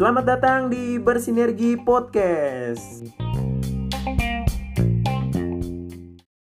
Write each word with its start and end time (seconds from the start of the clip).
Selamat 0.00 0.24
datang 0.24 0.72
di 0.72 0.96
Bersinergi 0.96 1.76
Podcast. 1.76 3.04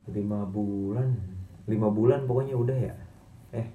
Lima 0.06 0.46
bulan, 0.46 1.18
lima 1.66 1.90
bulan 1.90 2.22
pokoknya 2.30 2.54
udah 2.54 2.78
ya. 2.78 2.94
Eh, 3.50 3.66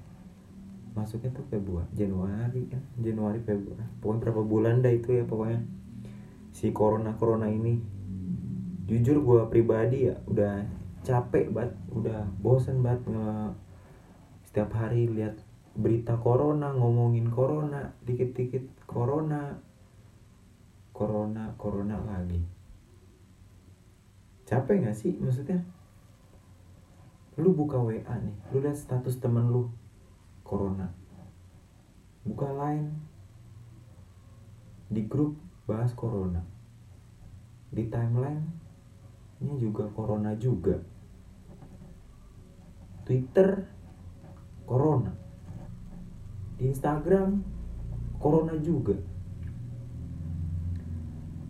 masuknya 0.95 1.35
tuh 1.35 1.43
Februari, 1.51 1.91
Januari 1.99 2.63
kan, 2.71 2.79
Januari 2.95 3.43
Februari. 3.43 3.83
Pokoknya 3.99 4.19
berapa 4.23 4.41
bulan 4.47 4.79
dah 4.79 4.93
itu 4.95 5.19
ya 5.19 5.27
pokoknya. 5.27 5.67
Si 6.55 6.71
corona 6.71 7.19
corona 7.19 7.51
ini, 7.51 7.75
jujur 8.87 9.19
gue 9.19 9.51
pribadi 9.51 10.07
ya 10.07 10.15
udah 10.31 10.63
capek 11.03 11.51
banget, 11.51 11.75
udah 11.91 12.23
bosan 12.39 12.79
banget 12.79 13.03
nge 13.11 13.51
setiap 14.47 14.71
hari 14.79 15.11
lihat 15.11 15.43
berita 15.75 16.15
corona 16.23 16.71
ngomongin 16.71 17.27
corona 17.27 17.91
dikit-dikit 18.07 18.87
corona 18.87 19.72
corona 20.93 21.49
corona 21.57 21.97
lagi. 21.97 22.37
Capek 24.45 24.85
gak 24.85 24.93
sih 24.93 25.17
maksudnya? 25.17 25.65
Lu 27.41 27.57
buka 27.57 27.81
WA 27.81 27.97
nih 28.21 28.37
lu 28.53 28.61
lihat 28.61 28.77
status 28.77 29.17
temen 29.17 29.49
lu 29.49 29.73
corona. 30.45 30.93
Buka 32.21 32.45
lain. 32.53 32.93
Di 34.93 35.01
grup 35.09 35.33
bahas 35.65 35.97
corona. 35.97 36.45
Di 37.73 37.89
timeline 37.89 38.45
nya 39.41 39.57
juga 39.57 39.89
corona 39.89 40.37
juga. 40.37 40.77
Twitter 43.01 43.65
corona. 44.69 45.09
Di 46.61 46.69
Instagram 46.69 47.41
corona 48.21 48.53
juga 48.61 49.12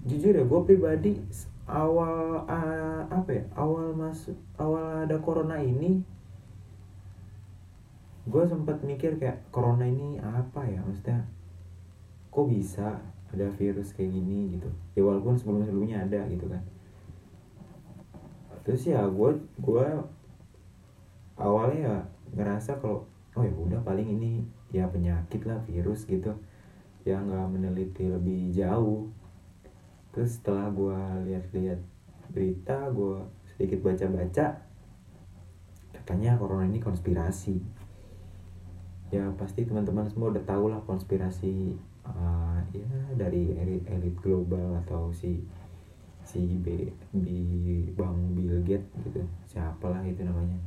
jujur 0.03 0.35
ya 0.35 0.43
gue 0.43 0.59
pribadi 0.67 1.19
awal 1.63 2.43
uh, 2.43 3.01
apa 3.07 3.29
ya 3.31 3.43
awal 3.55 3.95
masuk 3.95 4.35
awal 4.59 5.07
ada 5.07 5.15
corona 5.23 5.55
ini 5.63 6.03
gue 8.23 8.43
sempat 8.47 8.79
mikir 8.87 9.19
kayak 9.19 9.43
corona 9.51 9.83
ini 9.83 10.15
apa 10.23 10.63
ya 10.63 10.79
maksudnya? 10.79 11.27
Kok 12.31 12.47
bisa 12.47 13.03
ada 13.35 13.47
virus 13.59 13.91
kayak 13.91 14.15
gini? 14.15 14.55
Gitu. 14.55 14.69
Ya 14.95 15.01
walaupun 15.03 15.35
sebelum 15.35 15.67
sebelumnya 15.67 16.07
ada 16.07 16.23
gitu 16.31 16.47
kan. 16.47 16.63
Terus 18.63 18.87
ya 18.87 19.03
gue 19.03 19.43
gue 19.59 19.87
awalnya 21.35 21.79
ya 21.83 21.95
ngerasa 22.39 22.79
kalau 22.79 23.03
oh 23.35 23.43
ya 23.43 23.51
udah 23.51 23.81
paling 23.83 24.07
ini 24.07 24.47
ya 24.71 24.87
penyakit 24.87 25.43
lah 25.43 25.59
virus 25.67 26.07
gitu 26.07 26.31
ya 27.03 27.19
nggak 27.19 27.51
meneliti 27.51 28.07
lebih 28.07 28.55
jauh 28.55 29.11
terus 30.13 30.37
setelah 30.37 30.69
gue 30.69 30.99
lihat-lihat 31.33 31.81
berita 32.29 32.93
gue 32.93 33.25
sedikit 33.49 33.81
baca-baca 33.81 34.61
katanya 35.91 36.37
corona 36.37 36.69
ini 36.69 36.77
konspirasi. 36.77 37.57
Ya 39.13 39.29
pasti 39.37 39.65
teman-teman 39.65 40.09
semua 40.09 40.33
udah 40.33 40.43
tahu 40.45 40.73
lah 40.73 40.81
konspirasi 40.85 41.77
uh, 42.05 42.57
ya 42.73 42.89
dari 43.13 43.53
elit 43.57 43.85
elit 43.89 44.15
global 44.21 44.77
atau 44.85 45.13
si 45.13 45.41
si 46.25 46.59
B, 46.61 46.89
B 47.13 47.27
Bang 47.93 48.33
Bill 48.33 48.61
Gates 48.65 48.89
gitu. 49.05 49.21
Siapalah 49.49 50.01
itu 50.05 50.25
namanya. 50.25 50.57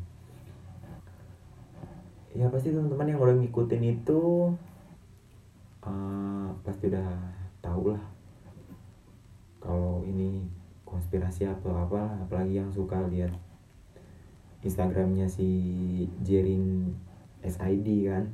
Ya 2.34 2.46
pasti 2.50 2.70
teman-teman 2.70 3.10
yang 3.10 3.20
udah 3.22 3.36
ngikutin 3.38 3.82
itu 3.82 4.52
uh, 5.84 6.48
pasti 6.62 6.88
udah 6.88 7.08
tahu 7.60 7.92
lah 7.92 8.15
kalau 9.66 10.06
ini 10.06 10.46
konspirasi 10.86 11.50
atau 11.50 11.74
apa 11.74 12.22
apalagi 12.22 12.62
yang 12.62 12.70
suka 12.70 13.02
lihat 13.10 13.34
Instagramnya 14.62 15.26
si 15.26 15.50
Jerin 16.22 16.94
SID 17.42 18.06
kan. 18.06 18.30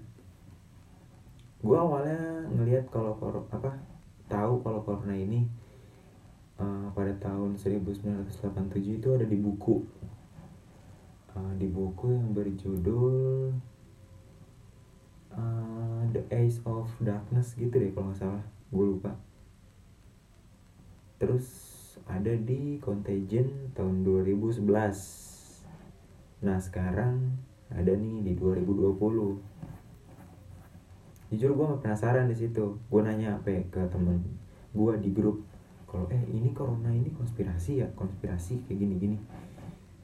Gue 1.65 1.77
awalnya 1.81 2.45
ngelihat 2.53 2.93
kalau 2.93 3.17
apa 3.49 3.73
tahu 4.29 4.61
kalau 4.61 4.85
corona 4.85 5.17
ini 5.17 5.49
uh, 6.61 6.93
pada 6.93 7.17
tahun 7.17 7.57
1987 7.57 9.01
itu 9.01 9.09
ada 9.09 9.25
di 9.25 9.39
buku. 9.41 9.81
Uh, 11.33 11.53
di 11.57 11.65
buku 11.65 12.13
yang 12.13 12.37
berjudul 12.37 13.17
uh, 15.33 16.01
The 16.13 16.29
Age 16.29 16.61
of 16.69 16.93
Darkness 17.01 17.57
gitu 17.57 17.73
deh 17.73 17.89
kalau 17.97 18.13
nggak 18.13 18.21
salah. 18.21 18.45
Gue 18.69 18.85
lupa 18.93 19.13
terus 21.23 21.47
ada 22.11 22.35
di 22.35 22.83
Contagion 22.83 23.71
tahun 23.79 24.03
2011 24.03 24.67
nah 26.43 26.59
sekarang 26.59 27.39
ada 27.71 27.95
nih 27.95 28.27
di 28.27 28.35
2020 28.35 28.99
jujur 31.33 31.57
gue 31.57 31.81
penasaran 31.81 32.29
di 32.29 32.37
situ. 32.37 32.77
Gue 32.93 33.01
nanya 33.01 33.41
apa 33.41 33.49
ya 33.49 33.65
ke 33.73 33.81
temen 33.89 34.21
gue 34.77 34.93
di 35.01 35.17
grup. 35.17 35.41
Kalau 35.89 36.05
eh 36.13 36.21
ini 36.29 36.53
corona 36.53 36.93
ini 36.93 37.09
konspirasi 37.09 37.81
ya? 37.81 37.89
Konspirasi 37.97 38.69
kayak 38.69 38.77
gini 38.85 39.01
gini 39.01 39.17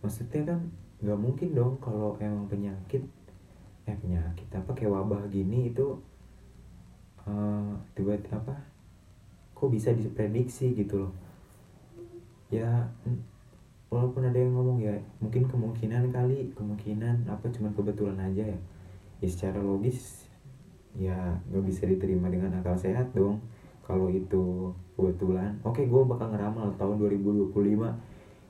maksudnya 0.02 0.54
kan 0.54 0.60
nggak 1.02 1.18
mungkin 1.18 1.48
dong 1.54 1.74
kalau 1.82 2.18
emang 2.22 2.46
penyakit 2.50 3.02
eh 3.86 3.96
penyakit 3.98 4.46
apa 4.54 4.70
kayak 4.74 4.92
wabah 4.94 5.26
gini 5.30 5.70
itu 5.70 5.98
uh, 7.26 7.72
tiba-tiba 7.94 8.38
apa 8.38 8.56
kok 9.58 9.74
bisa 9.74 9.91
diprediksi 9.91 10.70
gitu 10.78 11.02
loh. 11.02 11.12
Ya 12.54 12.86
walaupun 13.91 14.22
ada 14.22 14.38
yang 14.38 14.54
ngomong 14.54 14.78
ya 14.78 14.94
mungkin 15.19 15.50
kemungkinan 15.50 16.14
kali 16.14 16.54
kemungkinan 16.54 17.26
apa 17.26 17.50
cuman 17.50 17.74
kebetulan 17.74 18.19
aja 18.22 18.54
ya. 18.54 18.58
Ya 19.19 19.26
secara 19.26 19.58
logis 19.58 20.30
ya 20.94 21.42
nggak 21.50 21.64
bisa 21.66 21.91
diterima 21.91 22.30
dengan 22.30 22.62
akal 22.62 22.78
sehat 22.78 23.10
dong. 23.19 23.42
Kalau 23.82 24.06
itu 24.14 24.70
kebetulan 24.94 25.58
oke 25.66 25.82
gue 25.82 26.02
bakal 26.06 26.30
ngeramal 26.30 26.70
tahun 26.78 27.02
2025 27.02 27.50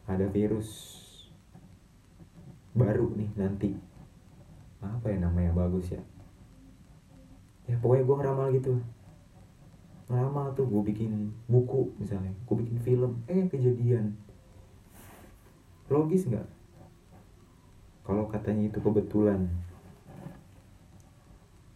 ada 0.04 0.26
virus 0.28 0.69
baru 2.76 3.08
nih 3.16 3.30
nanti. 3.32 3.70
Apa 4.84 5.08
ya 5.08 5.25
namanya 5.25 5.56
bagus 5.56 5.88
ya. 5.88 6.02
Ya 7.64 7.80
pokoknya 7.80 8.04
gue 8.04 8.16
ngeramal 8.20 8.48
gitu 8.52 8.76
ngeramal 10.08 10.56
tuh 10.56 10.64
gue 10.64 10.82
bikin 10.88 11.36
buku 11.52 11.92
misalnya 12.00 12.32
gue 12.32 12.56
bikin 12.56 12.80
film 12.80 13.20
eh 13.28 13.44
kejadian. 13.44 14.16
Logis 15.88 16.28
nggak? 16.28 16.48
Kalau 18.08 18.24
katanya 18.28 18.72
itu 18.72 18.80
kebetulan. 18.80 19.52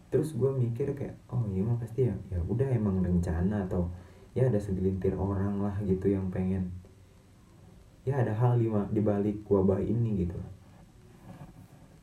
Terus 0.09 0.33
gue 0.33 0.49
mikir 0.49 0.93
kayak 0.97 1.17
oh 1.29 1.45
iya 1.49 1.61
mah 1.61 1.77
pasti 1.77 2.09
ya. 2.09 2.15
Ya 2.33 2.41
udah 2.45 2.65
emang 2.73 3.05
rencana 3.05 3.69
atau 3.69 3.93
ya 4.33 4.49
ada 4.49 4.57
segelintir 4.57 5.13
orang 5.13 5.61
lah 5.61 5.77
gitu 5.85 6.09
yang 6.09 6.33
pengen. 6.33 6.73
Ya 8.05 8.17
ada 8.21 8.33
hal 8.33 8.57
di, 8.57 8.65
di 8.69 9.01
balik 9.01 9.45
wabah 9.45 9.81
ini 9.81 10.25
gitu. 10.25 10.37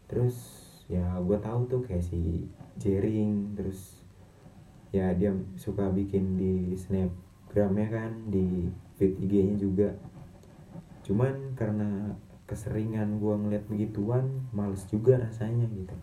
Terus 0.07 0.35
ya 0.87 1.19
gue 1.23 1.39
tahu 1.39 1.71
tuh 1.71 1.83
kayak 1.87 2.03
si 2.03 2.47
Jering 2.79 3.55
terus 3.55 4.03
ya 4.91 5.15
dia 5.15 5.31
suka 5.55 5.87
bikin 5.95 6.35
di 6.35 6.75
snapgramnya 6.75 7.87
kan 7.91 8.11
di 8.27 8.67
feed 8.99 9.17
IG-nya 9.23 9.57
juga. 9.57 9.89
Cuman 11.07 11.55
karena 11.55 12.15
keseringan 12.51 13.23
gue 13.23 13.35
ngeliat 13.35 13.65
begituan 13.71 14.51
males 14.51 14.83
juga 14.91 15.23
rasanya 15.23 15.71
gitu. 15.71 15.95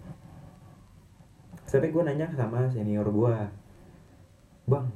Sampai 1.67 1.91
gue 1.91 1.99
nanya 1.99 2.31
sama 2.31 2.71
senior 2.71 3.11
gue 3.11 3.35
bang 4.67 4.87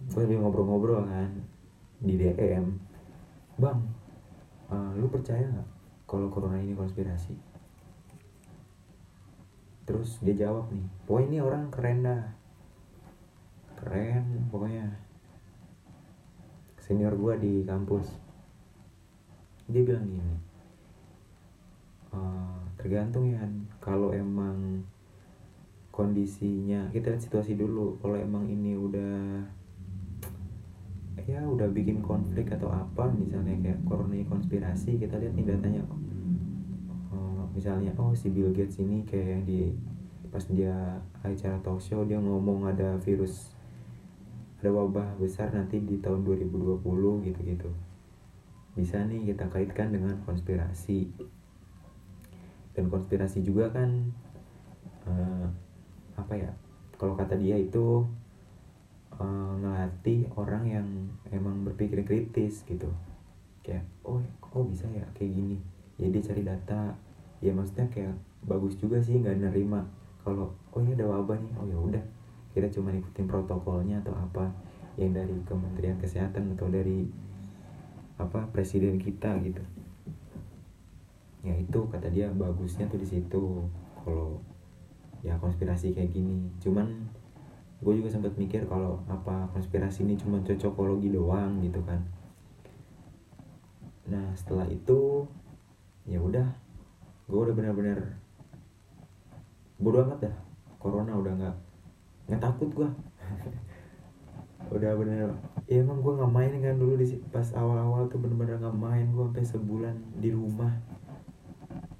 gue 0.00 0.20
lagi 0.20 0.36
ngobrol-ngobrol 0.36 1.04
kan 1.08 1.32
di 2.00 2.16
DM 2.16 2.76
bang 3.60 3.80
uh, 4.72 4.92
lu 4.96 5.08
percaya 5.12 5.44
nggak 5.44 5.68
kalau 6.08 6.32
corona 6.32 6.56
ini 6.56 6.72
konspirasi? 6.72 7.36
Terus 9.84 10.24
dia 10.24 10.48
jawab 10.48 10.72
nih 10.72 10.88
pokoknya 11.04 11.28
ini 11.28 11.38
orang 11.44 11.68
keren 11.68 12.00
dah 12.08 12.39
keren 13.80 14.46
pokoknya. 14.52 14.86
Senior 16.84 17.16
gue 17.16 17.34
di 17.40 17.52
kampus. 17.64 18.06
Dia 19.70 19.82
bilang 19.86 20.04
gini 20.04 20.50
uh, 22.14 22.58
tergantung 22.74 23.30
ya 23.30 23.42
kalau 23.78 24.10
emang 24.10 24.82
kondisinya 25.90 26.90
kita 26.90 27.14
lihat 27.14 27.22
situasi 27.22 27.54
dulu. 27.54 27.98
Kalau 28.02 28.18
emang 28.18 28.46
ini 28.46 28.74
udah 28.74 29.44
ya 31.28 31.46
udah 31.46 31.70
bikin 31.70 32.02
konflik 32.02 32.50
atau 32.50 32.66
apa 32.74 33.06
misalnya 33.14 33.54
kayak 33.62 33.86
corona 33.86 34.18
konspirasi 34.26 34.98
kita 34.98 35.14
lihat 35.14 35.30
nih 35.38 35.46
datanya 35.46 35.82
uh, 37.14 37.46
misalnya 37.54 37.94
oh 38.02 38.10
si 38.10 38.34
Bill 38.34 38.50
Gates 38.50 38.82
ini 38.82 39.06
kayak 39.06 39.46
di 39.46 39.70
pas 40.26 40.42
dia 40.50 40.98
acara 41.22 41.62
talk 41.62 41.78
show 41.78 42.02
dia 42.02 42.18
ngomong 42.18 42.66
ada 42.66 42.98
virus 42.98 43.54
ada 44.60 44.76
wabah 44.76 45.16
besar 45.16 45.48
nanti 45.56 45.80
di 45.80 45.96
tahun 46.04 46.20
2020 46.20 46.84
gitu-gitu. 47.24 47.72
Bisa 48.76 49.00
nih 49.08 49.32
kita 49.32 49.48
kaitkan 49.48 49.88
dengan 49.88 50.20
konspirasi. 50.28 51.08
Dan 52.76 52.92
konspirasi 52.92 53.40
juga 53.40 53.72
kan 53.72 54.12
uh, 55.08 55.48
apa 56.20 56.34
ya 56.36 56.52
kalau 57.00 57.16
kata 57.16 57.40
dia 57.40 57.56
itu 57.56 58.04
uh, 59.16 59.52
ngelatih 59.64 60.28
orang 60.36 60.64
yang 60.68 60.86
emang 61.32 61.64
berpikir 61.64 62.04
kritis 62.04 62.60
gitu. 62.68 62.92
Kayak 63.64 63.88
oh 64.04 64.20
oh 64.52 64.64
bisa 64.68 64.84
ya 64.92 65.08
kayak 65.16 65.40
gini? 65.40 65.56
Jadi 65.96 66.20
ya, 66.20 66.24
cari 66.28 66.42
data. 66.44 66.82
Ya 67.40 67.56
maksudnya 67.56 67.88
kayak 67.88 68.12
bagus 68.44 68.76
juga 68.76 69.00
sih 69.00 69.16
nggak 69.16 69.40
nerima. 69.40 69.88
Kalau 70.20 70.52
oh 70.52 70.80
ini 70.84 70.92
ada 70.92 71.08
wabah 71.08 71.40
nih. 71.40 71.52
Oh 71.56 71.64
ya 71.64 71.80
udah 71.80 72.04
kita 72.50 72.66
cuma 72.74 72.90
ikutin 72.90 73.26
protokolnya 73.30 74.02
atau 74.02 74.14
apa 74.14 74.50
yang 74.98 75.14
dari 75.14 75.38
Kementerian 75.46 75.96
Kesehatan 76.02 76.58
atau 76.58 76.66
dari 76.66 77.06
apa 78.20 78.50
presiden 78.52 79.00
kita 79.00 79.38
gitu. 79.40 79.62
Ya 81.40 81.56
itu 81.56 81.80
kata 81.88 82.12
dia 82.12 82.28
bagusnya 82.28 82.84
tuh 82.90 83.00
di 83.00 83.08
situ 83.08 83.64
kalau 84.04 84.42
ya 85.24 85.38
konspirasi 85.40 85.96
kayak 85.96 86.12
gini. 86.12 86.52
Cuman 86.60 87.08
gue 87.80 87.94
juga 87.96 88.12
sempat 88.12 88.36
mikir 88.36 88.68
kalau 88.68 89.00
apa 89.08 89.48
konspirasi 89.56 90.04
ini 90.04 90.20
cuma 90.20 90.42
cocokologi 90.44 91.08
doang 91.08 91.64
gitu 91.64 91.80
kan. 91.86 92.04
Nah 94.10 94.36
setelah 94.36 94.68
itu 94.68 95.24
ya 96.04 96.20
udah 96.20 96.44
gue 97.30 97.40
udah 97.40 97.54
bener-bener 97.54 98.18
bodo 99.80 100.02
amat 100.04 100.28
dah 100.28 100.36
corona 100.76 101.14
udah 101.16 101.32
nggak 101.40 101.56
nggak 102.30 102.42
takut 102.46 102.70
gue 102.70 102.86
udah 104.78 104.94
bener. 104.94 105.34
Ya 105.66 105.82
emang 105.82 105.98
gue 105.98 106.14
nggak 106.14 106.30
main 106.30 106.52
kan 106.62 106.78
dulu 106.78 106.94
di 106.94 107.18
pas 107.34 107.50
awal-awal 107.58 108.06
tuh 108.06 108.22
bener-bener 108.22 108.62
nggak 108.62 108.78
main 108.78 109.06
gue 109.10 109.24
sampai 109.26 109.46
sebulan 109.46 109.96
di 110.22 110.30
rumah. 110.30 110.78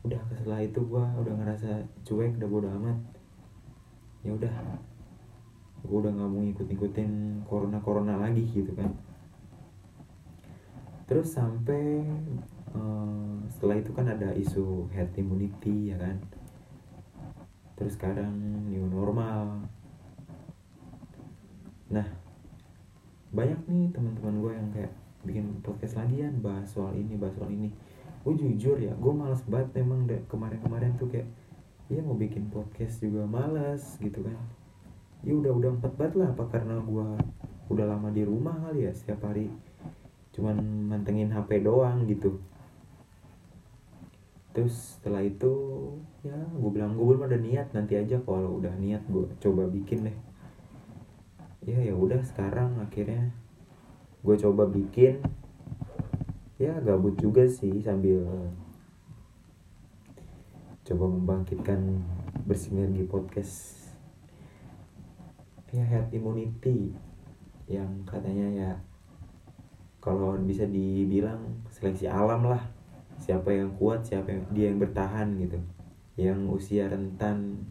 Udah 0.06 0.22
setelah 0.30 0.62
itu 0.62 0.78
gue 0.86 1.02
udah 1.02 1.34
ngerasa 1.34 1.82
cuek 2.06 2.38
udah 2.38 2.48
bodo 2.50 2.70
amat. 2.78 2.98
Ya 4.22 4.30
udah. 4.38 4.54
Gue 5.82 5.98
udah 5.98 6.12
nggak 6.14 6.30
mau 6.30 6.40
ngikut-ngikutin 6.46 7.10
corona 7.50 7.78
corona 7.82 8.14
lagi 8.22 8.46
gitu 8.46 8.70
kan. 8.78 8.94
Terus 11.10 11.34
sampai 11.34 12.06
uh, 12.78 13.34
setelah 13.50 13.82
itu 13.82 13.90
kan 13.90 14.06
ada 14.06 14.30
isu 14.30 14.86
herd 14.94 15.10
immunity 15.18 15.90
ya 15.90 15.98
kan. 15.98 16.22
Terus 17.74 17.98
sekarang 17.98 18.30
new 18.70 18.86
normal 18.86 19.66
nah 21.90 22.06
banyak 23.30 23.60
nih 23.66 23.90
teman-teman 23.94 24.34
gue 24.42 24.52
yang 24.54 24.68
kayak 24.74 24.92
bikin 25.22 25.62
podcast 25.62 26.00
lagi 26.00 26.24
ya 26.24 26.30
bahas 26.42 26.66
soal 26.66 26.96
ini 26.96 27.14
bahas 27.14 27.36
soal 27.38 27.50
ini. 27.52 27.70
Gue 28.26 28.34
jujur 28.36 28.76
ya 28.76 28.92
gue 28.94 29.12
malas 29.14 29.40
banget 29.46 29.82
memang 29.82 30.10
deh 30.10 30.20
kemarin-kemarin 30.26 30.98
tuh 30.98 31.08
kayak 31.08 31.28
ya 31.90 32.02
mau 32.02 32.18
bikin 32.18 32.50
podcast 32.50 33.02
juga 33.02 33.26
malas 33.26 33.98
gitu 34.02 34.26
kan. 34.26 34.38
Ya 35.22 35.36
udah 35.36 35.52
udah 35.52 35.70
empat 35.78 35.92
banget 35.94 36.14
lah 36.18 36.28
apa 36.34 36.44
karena 36.50 36.80
gue 36.82 37.06
udah 37.70 37.86
lama 37.86 38.08
di 38.10 38.22
rumah 38.26 38.56
kali 38.66 38.90
ya 38.90 38.92
setiap 38.94 39.30
hari 39.30 39.46
cuman 40.34 40.58
mantengin 40.90 41.30
HP 41.30 41.62
doang 41.62 42.06
gitu. 42.10 42.42
Terus 44.50 44.98
setelah 44.98 45.22
itu 45.22 45.52
ya 46.26 46.34
gue 46.34 46.70
bilang 46.74 46.98
gue 46.98 47.06
belum 47.06 47.30
ada 47.30 47.38
niat 47.38 47.70
nanti 47.70 47.94
aja 47.94 48.18
kalau 48.26 48.58
udah 48.58 48.74
niat 48.74 49.06
gue 49.06 49.30
coba 49.38 49.70
bikin 49.70 50.10
deh 50.10 50.29
ya 51.60 51.76
ya 51.76 51.92
udah 51.92 52.24
sekarang 52.24 52.80
akhirnya 52.80 53.32
gue 54.20 54.36
coba 54.36 54.68
bikin. 54.68 55.20
Ya 56.60 56.76
gabut 56.84 57.16
juga 57.16 57.48
sih 57.48 57.80
sambil 57.80 58.20
coba 60.84 61.04
membangkitkan 61.08 62.04
bersinergi 62.44 63.04
podcast. 63.08 63.88
Ya 65.72 65.84
health 65.88 66.12
immunity 66.12 66.92
yang 67.70 68.04
katanya 68.04 68.48
ya 68.50 68.70
kalau 70.04 70.36
bisa 70.40 70.68
dibilang 70.68 71.64
seleksi 71.72 72.08
alam 72.08 72.44
lah. 72.44 72.60
Siapa 73.20 73.52
yang 73.52 73.76
kuat 73.76 74.08
siapa 74.08 74.32
yang 74.32 74.44
dia 74.52 74.66
yang 74.72 74.80
bertahan 74.80 75.36
gitu. 75.40 75.60
Yang 76.16 76.40
usia 76.52 76.88
rentan 76.88 77.68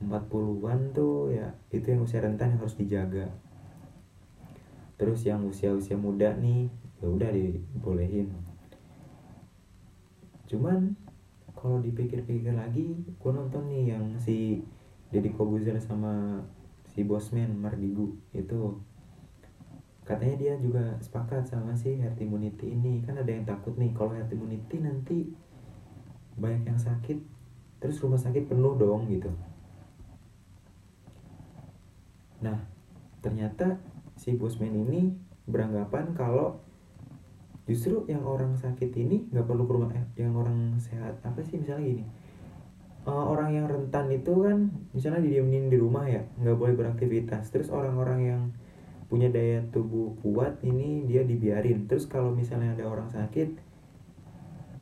40-an 0.00 0.96
tuh 0.96 1.28
ya 1.28 1.52
itu 1.68 1.92
yang 1.92 2.00
usia 2.04 2.24
rentan 2.24 2.56
yang 2.56 2.60
harus 2.64 2.76
dijaga. 2.80 3.28
Terus 4.96 5.24
yang 5.28 5.44
usia-usia 5.44 5.96
muda 6.00 6.32
nih 6.36 6.72
ya 7.00 7.08
udah 7.08 7.30
dibolehin. 7.32 8.32
Cuman 10.48 10.96
kalau 11.52 11.84
dipikir-pikir 11.84 12.56
lagi 12.56 12.96
gue 12.96 13.32
nonton 13.32 13.68
nih 13.68 13.96
yang 13.96 14.16
si 14.16 14.64
Deddy 15.12 15.36
Kobuzer 15.36 15.76
sama 15.76 16.44
si 16.88 17.04
Bosman 17.04 17.60
Mardigu 17.60 18.16
itu. 18.32 18.80
Katanya 20.08 20.36
dia 20.40 20.54
juga 20.58 20.96
sepakat 20.98 21.46
sama 21.46 21.76
si 21.76 22.00
herd 22.00 22.16
immunity 22.18 22.72
ini. 22.72 23.04
Kan 23.04 23.20
ada 23.20 23.28
yang 23.28 23.44
takut 23.44 23.76
nih 23.76 23.92
kalau 23.92 24.16
herd 24.16 24.32
immunity 24.32 24.80
nanti 24.80 25.18
banyak 26.40 26.64
yang 26.64 26.80
sakit 26.80 27.20
terus 27.80 28.00
rumah 28.00 28.20
sakit 28.20 28.48
penuh 28.48 28.76
dong 28.80 29.08
gitu 29.12 29.28
Nah, 32.40 32.58
ternyata 33.20 33.80
si 34.16 34.36
bosman 34.36 34.76
ini 34.76 35.12
beranggapan 35.48 36.12
kalau 36.12 36.60
justru 37.64 38.04
yang 38.10 38.26
orang 38.26 38.56
sakit 38.58 38.90
ini 38.96 39.28
nggak 39.30 39.46
perlu 39.46 39.64
ke 39.64 39.72
rumah 39.72 39.90
eh, 39.94 40.06
yang 40.20 40.34
orang 40.36 40.76
sehat. 40.80 41.20
Apa 41.24 41.40
sih 41.44 41.60
misalnya 41.60 41.84
gini 41.86 42.04
uh, 43.06 43.24
orang 43.32 43.56
yang 43.56 43.66
rentan 43.68 44.12
itu 44.12 44.32
kan 44.44 44.68
misalnya 44.92 45.24
didiemin 45.24 45.72
di 45.72 45.78
rumah 45.80 46.04
ya 46.08 46.24
nggak 46.40 46.56
boleh 46.56 46.74
beraktivitas. 46.76 47.48
Terus 47.52 47.72
orang-orang 47.72 48.20
yang 48.20 48.42
punya 49.10 49.26
daya 49.26 49.64
tubuh 49.74 50.14
kuat 50.20 50.60
ini 50.62 51.08
dia 51.08 51.24
dibiarin. 51.24 51.88
Terus 51.88 52.06
kalau 52.06 52.34
misalnya 52.34 52.76
ada 52.76 52.84
orang 52.88 53.08
sakit 53.08 53.70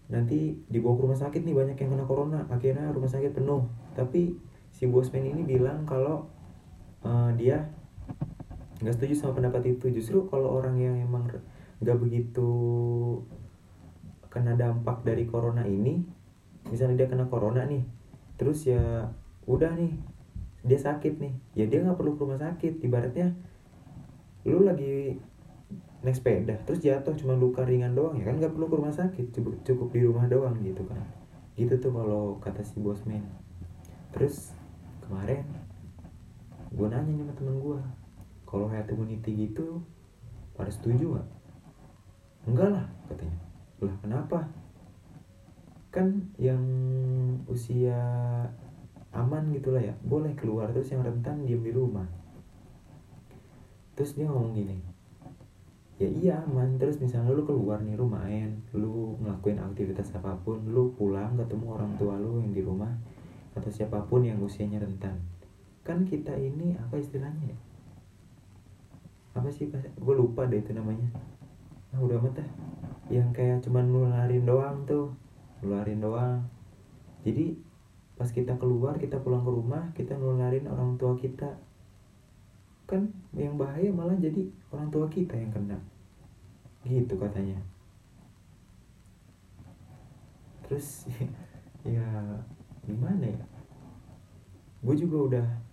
nanti 0.09 0.57
dibawa 0.73 0.97
ke 0.97 1.03
rumah 1.05 1.21
sakit 1.21 1.41
nih 1.45 1.57
banyak 1.57 1.77
yang 1.77 1.91
kena 1.95 2.07
corona. 2.09 2.41
Akhirnya 2.49 2.91
rumah 2.91 3.11
sakit 3.11 3.33
penuh. 3.37 3.69
Tapi 3.95 4.37
si 4.73 4.85
bosman 4.89 5.27
ini 5.27 5.45
bilang 5.45 5.85
kalau 5.85 6.29
uh, 7.05 7.31
dia 7.35 7.69
nggak 8.79 8.95
setuju 8.95 9.15
sama 9.19 9.43
pendapat 9.43 9.75
itu. 9.79 9.91
Justru 9.91 10.27
kalau 10.31 10.55
orang 10.59 10.79
yang 10.79 10.95
emang 10.99 11.27
nggak 11.79 11.99
begitu 11.99 12.49
kena 14.29 14.55
dampak 14.55 15.03
dari 15.07 15.25
corona 15.25 15.65
ini 15.65 16.05
misalnya 16.69 17.01
dia 17.01 17.09
kena 17.09 17.25
corona 17.33 17.65
nih 17.65 17.81
terus 18.37 18.69
ya 18.69 19.09
udah 19.49 19.73
nih 19.75 19.93
dia 20.63 20.79
sakit 20.79 21.23
nih. 21.23 21.35
Ya 21.55 21.65
dia 21.67 21.83
nggak 21.83 21.99
perlu 21.99 22.19
ke 22.19 22.23
rumah 22.27 22.39
sakit. 22.39 22.83
Ibaratnya 22.83 23.35
lu 24.47 24.65
lagi 24.65 25.19
naik 25.99 26.15
sepeda 26.15 26.55
terus 26.63 26.79
jatuh 26.79 27.11
cuma 27.19 27.35
luka 27.35 27.67
ringan 27.67 27.91
doang 27.91 28.15
ya 28.23 28.31
kan 28.31 28.39
nggak 28.39 28.55
perlu 28.55 28.67
ke 28.71 28.77
rumah 28.79 28.95
sakit. 28.95 29.35
Cukup 29.35 29.55
cukup 29.67 29.89
di 29.91 30.03
rumah 30.07 30.27
doang 30.31 30.55
gitu 30.63 30.87
kan. 30.87 31.03
Gitu 31.59 31.75
tuh 31.83 31.91
kalau 31.91 32.39
kata 32.39 32.63
si 32.63 32.79
bosman. 32.79 33.27
Terus 34.15 34.55
kemarin 35.03 35.43
gue 36.69 36.87
nanya 36.89 37.13
sama 37.25 37.33
temen 37.37 37.57
gue 37.61 37.81
kalau 38.49 38.67
herd 38.69 38.89
immunity 38.93 39.49
gitu 39.49 39.81
pada 40.57 40.73
setuju 40.73 41.21
gak? 41.21 41.29
enggak 42.49 42.69
lah 42.73 42.87
katanya. 43.13 43.39
Lah 43.85 43.95
kenapa? 44.01 44.39
Kan 45.93 46.33
yang 46.41 46.65
usia 47.47 47.97
aman 49.13 49.53
gitulah 49.53 49.81
ya 49.81 49.95
boleh 50.05 50.33
keluar 50.37 50.73
terus 50.73 50.93
yang 50.93 51.05
rentan 51.05 51.45
diem 51.45 51.61
di 51.61 51.73
rumah. 51.73 52.09
Terus 53.97 54.17
dia 54.17 54.27
ngomong 54.27 54.57
gini 54.57 54.99
ya 55.99 56.07
iya 56.07 56.35
aman 56.47 56.79
terus 56.79 57.03
misalnya 57.03 57.35
lu 57.35 57.43
keluar 57.43 57.83
nih 57.83 57.99
rumah 57.99 58.23
main 58.23 58.63
lu 58.71 59.19
ngelakuin 59.19 59.59
aktivitas 59.59 60.15
apa 60.15 60.39
pun 60.47 60.63
lu 60.71 60.95
pulang 60.95 61.35
ketemu 61.35 61.75
orang 61.75 61.93
tua 61.99 62.15
lu 62.15 62.39
yang 62.39 62.55
di 62.55 62.63
rumah 62.63 62.95
atau 63.59 63.67
siapa 63.67 64.07
pun 64.07 64.23
yang 64.23 64.39
usianya 64.39 64.79
rentan 64.79 65.19
kan 65.89 66.05
kita 66.05 66.37
ini 66.37 66.77
apa 66.77 67.01
istilahnya 67.01 67.49
ya? 67.49 67.59
Apa 69.41 69.49
sih 69.49 69.73
gue 69.73 70.15
lupa 70.15 70.45
deh 70.45 70.61
itu 70.61 70.77
namanya. 70.77 71.09
Nah 71.97 72.05
udah 72.05 72.21
amat 72.21 72.45
dah. 72.45 72.49
Yang 73.09 73.29
kayak 73.33 73.59
cuman 73.65 73.89
nularin 73.89 74.45
doang 74.45 74.85
tuh. 74.85 75.17
Nularin 75.65 76.05
doang. 76.05 76.45
Jadi 77.25 77.57
pas 78.21 78.29
kita 78.29 78.61
keluar 78.61 79.01
kita 79.01 79.17
pulang 79.25 79.41
ke 79.41 79.49
rumah 79.49 79.89
kita 79.97 80.13
nularin 80.21 80.69
orang 80.69 81.01
tua 81.01 81.17
kita. 81.17 81.57
Kan 82.85 83.09
yang 83.33 83.57
bahaya 83.57 83.89
malah 83.89 84.21
jadi 84.21 84.45
orang 84.69 84.93
tua 84.93 85.09
kita 85.09 85.41
yang 85.41 85.49
kena. 85.49 85.81
Gitu 86.85 87.17
katanya. 87.17 87.57
Terus 90.69 91.09
ya 91.97 92.05
gimana 92.85 93.25
ya? 93.25 93.41
Gue 94.85 94.93
juga 94.93 95.19
udah 95.33 95.68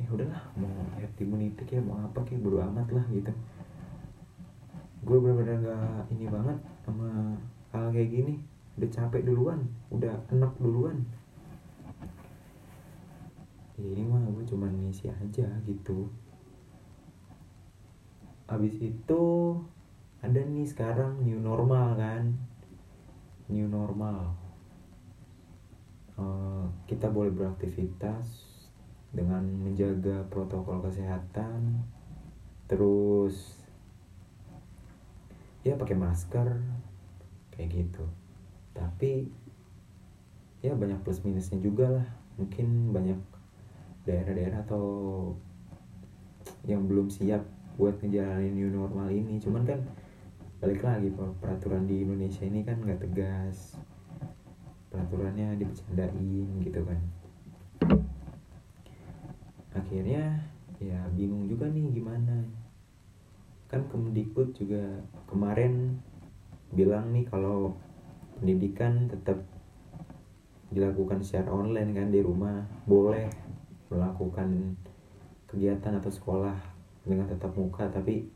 ya 0.00 0.06
udahlah 0.10 0.42
mau 0.58 0.70
herd 0.98 1.14
immunity 1.22 1.62
kayak 1.64 1.86
mau 1.86 1.98
apa 2.02 2.20
kayak 2.26 2.42
bodo 2.42 2.58
amat 2.60 2.88
lah 2.90 3.04
gitu. 3.14 3.32
Gue 5.04 5.20
bener-bener 5.20 5.60
gak 5.68 6.08
ini 6.10 6.26
banget 6.26 6.58
sama 6.82 7.36
hal 7.70 7.92
kayak 7.92 8.10
gini. 8.10 8.34
Udah 8.74 8.90
capek 8.90 9.22
duluan 9.22 9.62
udah 9.94 10.14
enak 10.34 10.52
duluan. 10.58 11.06
Ya 13.78 13.86
ini 13.90 14.06
mah 14.06 14.22
gue 14.30 14.44
cuman 14.46 14.70
ngisi 14.86 15.10
aja 15.10 15.46
gitu. 15.66 16.10
Abis 18.50 18.76
itu 18.82 19.22
ada 20.24 20.40
nih 20.40 20.66
sekarang 20.66 21.20
new 21.22 21.38
normal 21.38 21.94
kan? 21.98 22.34
New 23.50 23.68
normal. 23.68 24.34
Uh, 26.14 26.70
kita 26.86 27.10
boleh 27.10 27.34
beraktivitas 27.34 28.53
dengan 29.14 29.46
menjaga 29.46 30.26
protokol 30.26 30.82
kesehatan 30.82 31.86
terus 32.66 33.62
ya 35.62 35.78
pakai 35.78 35.94
masker 35.94 36.58
kayak 37.54 37.70
gitu. 37.70 38.04
Tapi 38.74 39.30
ya 40.60 40.74
banyak 40.74 41.00
plus 41.06 41.22
minusnya 41.22 41.62
juga 41.62 42.02
lah. 42.02 42.08
Mungkin 42.34 42.90
banyak 42.90 43.20
daerah-daerah 44.04 44.66
atau 44.66 44.84
yang 46.66 46.90
belum 46.90 47.08
siap 47.08 47.46
buat 47.78 48.02
ngejalanin 48.02 48.58
new 48.58 48.70
normal 48.74 49.14
ini. 49.14 49.38
Cuman 49.38 49.62
kan 49.62 49.80
balik 50.58 50.82
lagi 50.82 51.14
peraturan 51.14 51.86
di 51.86 52.02
Indonesia 52.02 52.42
ini 52.42 52.66
kan 52.66 52.82
nggak 52.82 53.06
tegas. 53.06 53.78
Peraturannya 54.90 55.54
dibercandain 55.58 56.48
gitu 56.62 56.82
kan 56.82 57.23
akhirnya 59.84 60.40
ya 60.80 61.04
bingung 61.12 61.44
juga 61.44 61.68
nih 61.68 61.92
gimana. 61.92 62.40
Kan 63.68 63.84
Kemdikbud 63.92 64.56
juga 64.56 64.80
kemarin 65.28 66.00
bilang 66.72 67.12
nih 67.12 67.28
kalau 67.28 67.76
pendidikan 68.40 69.06
tetap 69.06 69.38
dilakukan 70.72 71.22
secara 71.22 71.52
online 71.54 71.94
kan 71.94 72.08
di 72.10 72.18
rumah 72.18 72.66
boleh 72.88 73.30
melakukan 73.92 74.74
kegiatan 75.46 76.02
atau 76.02 76.10
sekolah 76.10 76.56
dengan 77.06 77.30
tetap 77.30 77.54
muka 77.54 77.86
tapi 77.86 78.26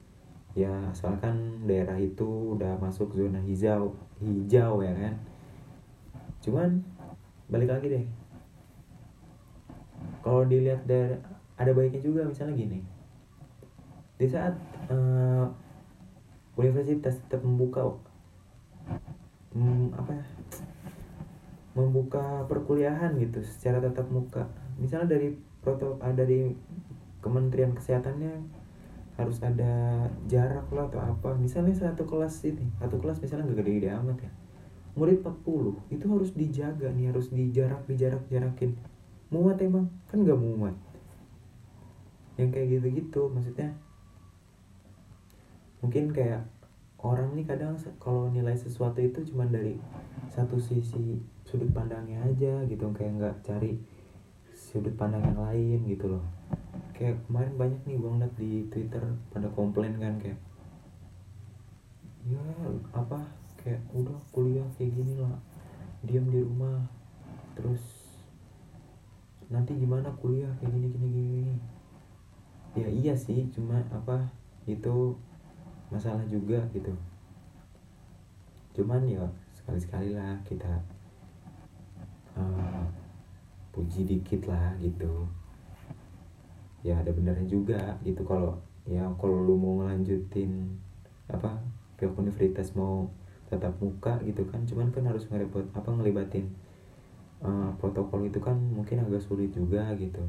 ya 0.54 0.70
asalkan 0.94 1.66
daerah 1.66 1.98
itu 1.98 2.54
udah 2.54 2.78
masuk 2.78 3.10
zona 3.16 3.42
hijau 3.42 3.96
hijau 4.22 4.84
ya 4.84 4.94
kan. 4.94 5.14
Cuman 6.44 6.70
balik 7.50 7.74
lagi 7.74 7.86
deh. 7.90 8.06
Kalau 10.22 10.44
dilihat 10.46 10.84
dari 10.84 11.37
ada 11.58 11.74
baiknya 11.74 12.00
juga 12.00 12.22
misalnya 12.22 12.54
gini. 12.54 12.80
Di 14.18 14.26
saat 14.30 14.54
uh, 14.90 15.46
universitas 16.54 17.18
tetap 17.26 17.42
membuka 17.42 17.98
um, 19.54 19.90
apa 19.94 20.10
ya 20.14 20.24
membuka 21.74 22.46
perkuliahan 22.50 23.14
gitu 23.18 23.42
secara 23.42 23.82
tatap 23.82 24.06
muka. 24.10 24.46
Misalnya 24.78 25.18
dari 25.18 25.34
protokol 25.62 25.98
uh, 26.02 26.14
dari 26.14 26.54
Kementerian 27.18 27.74
Kesehatannya 27.74 28.34
harus 29.18 29.42
ada 29.42 30.06
jarak 30.30 30.70
lah 30.70 30.86
atau 30.86 31.02
apa. 31.02 31.34
Misalnya 31.34 31.74
satu 31.74 32.06
kelas 32.06 32.38
ini 32.46 32.70
satu 32.78 33.02
kelas 33.02 33.18
misalnya 33.18 33.50
nggak 33.50 33.66
gede-gede 33.66 33.90
amat 33.98 34.18
ya. 34.22 34.32
Murid 34.98 35.22
40 35.22 35.94
itu 35.94 36.06
harus 36.10 36.30
dijaga 36.34 36.90
nih 36.90 37.14
harus 37.14 37.30
dijarak 37.30 37.86
dijarak 37.86 38.22
jarakin 38.26 38.74
muat 39.28 39.60
emang 39.60 39.92
kan 40.08 40.24
nggak 40.24 40.40
muat 40.40 40.74
yang 42.38 42.54
kayak 42.54 42.78
gitu-gitu 42.78 43.28
maksudnya 43.34 43.74
mungkin 45.82 46.10
kayak 46.14 46.46
orang 46.98 47.34
nih 47.38 47.46
kadang 47.46 47.78
kalau 48.02 48.30
nilai 48.30 48.54
sesuatu 48.54 48.98
itu 48.98 49.22
cuma 49.30 49.46
dari 49.46 49.78
satu 50.30 50.58
sisi 50.58 51.18
sudut 51.46 51.70
pandangnya 51.70 52.18
aja 52.26 52.62
gitu 52.66 52.90
kayak 52.94 53.12
nggak 53.18 53.36
cari 53.46 53.78
sudut 54.54 54.94
pandang 54.98 55.22
yang 55.22 55.38
lain 55.38 55.78
gitu 55.86 56.18
loh. 56.18 56.24
Kayak 56.92 57.22
kemarin 57.30 57.54
banyak 57.54 57.80
nih 57.86 57.96
gue 57.96 58.10
ngeliat 58.10 58.34
di 58.34 58.50
twitter 58.74 59.04
pada 59.30 59.46
komplain 59.54 59.94
kan 60.02 60.18
kayak 60.18 60.38
ya 62.28 62.42
apa 62.92 63.22
kayak 63.56 63.80
udah 63.94 64.18
kuliah 64.34 64.66
kayak 64.76 64.92
gini 64.92 65.16
lah 65.16 65.32
diam 66.04 66.28
di 66.28 66.44
rumah 66.44 66.84
terus 67.56 67.80
nanti 69.48 69.72
gimana 69.78 70.12
kuliah 70.20 70.50
kayak 70.60 70.76
gini 70.76 70.86
gini 70.92 71.06
gini 71.08 71.54
ya 72.76 72.88
iya 72.88 73.14
sih 73.16 73.48
cuma 73.54 73.80
apa 73.88 74.28
itu 74.68 75.16
masalah 75.88 76.24
juga 76.28 76.60
gitu. 76.74 76.92
Cuman 78.76 79.04
ya 79.08 79.24
sekali 79.56 79.80
sekali 79.80 80.08
lah 80.12 80.36
kita 80.44 80.72
uh, 82.36 82.84
puji 83.72 84.04
dikit 84.04 84.48
lah 84.48 84.76
gitu. 84.82 85.24
Ya 86.84 87.00
ada 87.00 87.10
benarnya 87.14 87.48
juga 87.48 87.96
gitu. 88.04 88.20
Kalau 88.24 88.60
ya 88.88 89.04
kalau 89.20 89.44
lu 89.44 89.56
mau 89.56 89.84
ngelanjutin 89.84 90.76
apa 91.28 91.60
pihak 92.00 92.16
universitas 92.16 92.72
mau 92.72 93.08
tetap 93.48 93.76
muka 93.80 94.20
gitu 94.24 94.44
kan 94.48 94.64
cuman 94.68 94.92
kan 94.92 95.04
harus 95.08 95.24
ngerepot 95.28 95.64
apa 95.72 95.88
ngelibatin 95.88 96.48
uh, 97.44 97.72
protokol 97.80 98.24
itu 98.28 98.40
kan 98.40 98.56
mungkin 98.56 99.04
agak 99.04 99.24
sulit 99.24 99.52
juga 99.52 99.88
gitu 99.96 100.20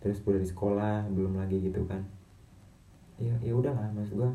terus 0.00 0.24
udah 0.24 0.40
di 0.40 0.48
sekolah 0.48 1.06
belum 1.12 1.36
lagi 1.36 1.60
gitu 1.60 1.84
kan. 1.84 2.00
Ya 3.20 3.36
ya 3.44 3.52
udah 3.52 3.76
lah 3.76 3.92
mas 3.92 4.08
gue 4.08 4.30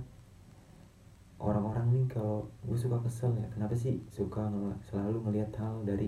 orang-orang 1.41 1.91
nih 1.91 2.05
kalau 2.07 2.47
gue 2.63 2.77
suka 2.77 3.01
kesel 3.03 3.33
ya 3.35 3.47
kenapa 3.51 3.75
sih 3.75 3.99
suka 4.07 4.47
ng 4.47 4.71
selalu 4.87 5.25
ngelihat 5.25 5.51
hal 5.59 5.83
dari 5.83 6.07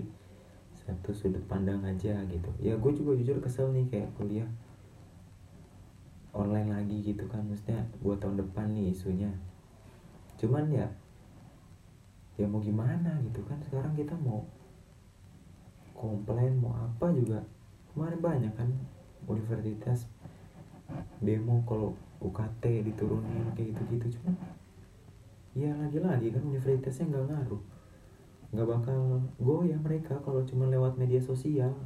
satu 0.72 1.10
sudut 1.12 1.42
pandang 1.50 1.82
aja 1.84 2.22
gitu. 2.30 2.50
Ya 2.62 2.78
gue 2.78 2.92
juga 2.94 3.18
jujur 3.18 3.42
kesel 3.42 3.74
nih 3.74 3.86
kayak 3.90 4.14
kuliah 4.16 4.48
online 6.32 6.70
lagi 6.70 7.02
gitu 7.02 7.26
kan 7.26 7.42
maksudnya 7.44 7.82
buat 7.98 8.22
tahun 8.22 8.40
depan 8.40 8.72
nih 8.72 8.94
isunya. 8.94 9.34
Cuman 10.38 10.70
ya 10.70 10.86
ya 12.38 12.46
mau 12.46 12.62
gimana 12.62 13.18
gitu 13.26 13.42
kan 13.42 13.58
sekarang 13.66 13.98
kita 13.98 14.14
mau 14.22 14.46
komplain 15.98 16.54
mau 16.62 16.72
apa 16.78 17.10
juga. 17.10 17.42
Kemarin 17.90 18.22
banyak 18.22 18.52
kan 18.54 18.70
universitas 19.28 20.08
demo 21.20 21.62
kalau 21.68 21.94
UKT 22.18 22.82
diturunin 22.90 23.46
kayak 23.54 23.76
gitu-gitu. 23.76 24.18
Cuman 24.18 24.34
ya 25.54 25.70
lagi-lagi 25.74 26.34
kan 26.34 26.42
universitasnya 26.42 27.12
nggak 27.12 27.26
ngaruh. 27.30 27.62
Nggak 28.50 28.68
bakal 28.68 29.00
goyah 29.38 29.78
mereka 29.78 30.18
kalau 30.24 30.42
cuma 30.48 30.66
lewat 30.66 30.96
media 30.98 31.20
sosial. 31.22 31.76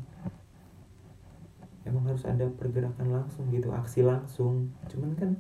Emang 1.82 2.06
harus 2.06 2.22
ada 2.24 2.46
pergerakan 2.46 3.10
langsung 3.10 3.50
gitu 3.50 3.74
aksi 3.74 4.06
langsung. 4.06 4.70
Cuman 4.86 5.12
kan 5.18 5.30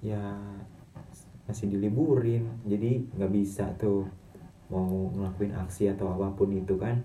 ya 0.00 0.40
masih 1.46 1.68
diliburin. 1.68 2.48
Jadi 2.64 3.12
nggak 3.12 3.32
bisa 3.32 3.68
tuh 3.76 4.08
mau 4.72 5.12
ngelakuin 5.12 5.52
aksi 5.52 5.92
atau 5.92 6.16
apa 6.16 6.32
pun 6.32 6.48
itu 6.50 6.74
kan. 6.80 7.04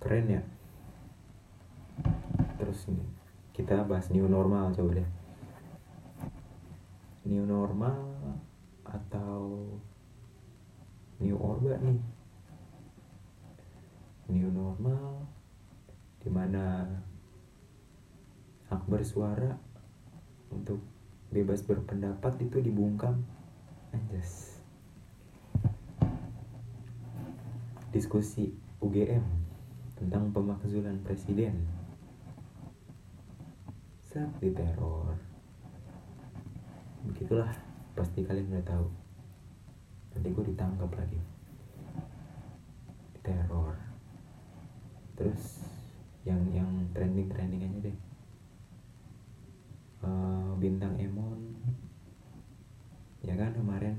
Keren 0.00 0.28
ya 0.28 0.42
nih 2.70 3.20
kita 3.60 3.82
bahas 3.84 4.08
new 4.08 4.24
normal 4.30 4.72
coba 4.72 5.02
deh. 5.02 5.10
New 7.28 7.44
normal 7.44 7.98
atau 8.86 9.68
new 11.20 11.36
orba 11.36 11.76
nih? 11.82 12.00
New 14.32 14.48
normal 14.48 15.28
di 16.24 16.32
mana 16.32 16.86
hak 18.72 18.86
bersuara 18.88 19.58
untuk 20.48 20.80
bebas 21.28 21.60
berpendapat 21.66 22.40
itu 22.40 22.62
dibungkam. 22.62 23.20
Anjas. 23.90 24.62
Diskusi 27.90 28.54
UGM 28.78 29.26
tentang 29.98 30.30
pemakzulan 30.30 31.02
presiden 31.02 31.79
saat 34.10 34.26
diteror 34.42 35.14
begitulah 37.06 37.54
pasti 37.94 38.26
kalian 38.26 38.50
udah 38.50 38.66
tahu. 38.66 38.86
Nanti 40.10 40.28
gue 40.34 40.44
ditangkap 40.50 40.90
lagi. 40.98 41.20
Diteror 43.14 43.78
terus 45.14 45.62
yang 46.26 46.42
yang 46.50 46.66
trending 46.90 47.30
trending 47.30 47.62
aja 47.62 47.78
deh. 47.86 47.98
Uh, 50.02 50.58
bintang 50.58 50.98
Emon. 50.98 51.54
Ya 53.22 53.38
kan 53.38 53.54
kemarin. 53.54 53.94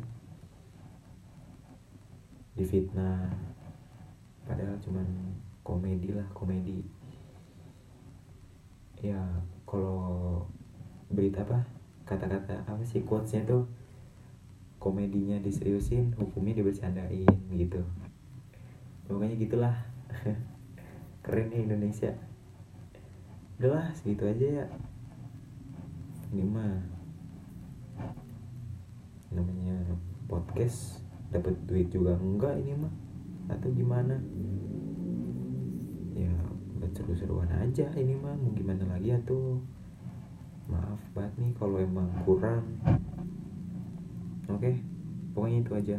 Difitnah 2.60 3.32
padahal 4.44 4.76
cuman 4.84 5.08
komedi 5.64 6.12
lah 6.12 6.28
komedi. 6.36 6.84
Ya 9.00 9.24
kalau 9.72 10.44
berita 11.08 11.48
apa 11.48 11.64
kata-kata 12.04 12.68
apa 12.68 12.84
sih 12.84 13.08
quotesnya 13.08 13.48
tuh 13.48 13.72
komedinya 14.84 15.40
diseriusin 15.40 16.12
hukumnya 16.20 16.60
dibercandain 16.60 17.32
gitu. 17.56 17.80
Pokoknya 19.08 19.40
gitulah. 19.40 19.76
Keren 21.24 21.56
ya 21.56 21.64
Indonesia. 21.64 22.12
Udahlah 23.62 23.96
segitu 23.96 24.28
aja 24.28 24.66
ya. 24.66 24.66
Ini 26.36 26.44
mah 26.44 26.82
namanya 29.32 29.96
podcast 30.28 31.00
dapat 31.32 31.56
duit 31.64 31.88
juga 31.88 32.20
enggak 32.20 32.60
ini 32.60 32.76
mah? 32.76 32.94
Atau 33.48 33.72
gimana? 33.72 34.20
Ya 36.18 36.34
seru-seruan 36.96 37.50
aja 37.56 37.88
ini 37.98 38.16
mah 38.20 38.36
mau 38.36 38.52
gimana 38.54 38.84
lagi 38.92 39.16
ya 39.16 39.20
tuh? 39.24 39.60
Maaf 40.68 41.02
banget 41.12 41.34
nih 41.40 41.52
kalau 41.60 41.78
emang 41.80 42.08
kurang. 42.24 42.64
Oke 44.52 44.84
pokoknya 45.32 45.58
itu 45.64 45.72
aja 45.74 45.98